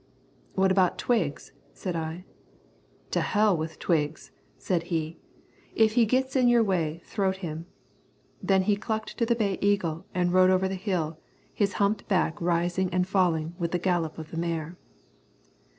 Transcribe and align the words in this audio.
"What 0.55 0.71
about 0.71 0.97
Twiggs?" 0.97 1.51
said 1.73 1.95
I. 1.95 2.25
"To 3.11 3.21
hell 3.21 3.55
with 3.55 3.77
Twiggs," 3.77 4.31
said 4.57 4.85
he. 4.89 5.19
"If 5.75 5.93
he 5.93 6.07
gits 6.07 6.35
in 6.35 6.47
your 6.47 6.63
way, 6.63 7.03
throat 7.05 7.35
him." 7.45 7.67
Then 8.41 8.63
he 8.63 8.75
clucked 8.77 9.15
to 9.19 9.27
the 9.27 9.35
Bay 9.35 9.59
Eagle 9.61 10.07
and 10.11 10.33
rode 10.33 10.49
over 10.49 10.67
the 10.67 10.73
hill, 10.73 11.19
his 11.53 11.73
humped 11.73 12.07
back 12.07 12.41
rising 12.41 12.91
and 12.91 13.07
falling 13.07 13.53
with 13.59 13.69
the 13.73 13.77
gallop 13.77 14.17
of 14.17 14.31
the 14.31 14.37
mare. 14.37 14.75